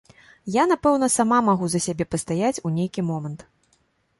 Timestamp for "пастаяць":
2.15-2.61